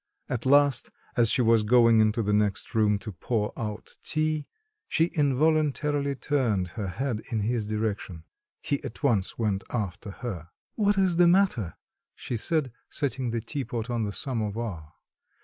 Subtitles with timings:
[0.27, 4.47] At last, as she was going into the next room to pour out tea,
[4.87, 8.23] she involuntarily turned her head in his direction.
[8.63, 10.49] He at once went after her.
[10.73, 11.75] "What is the matter?"
[12.15, 14.91] she said, setting the teapot on the samovar.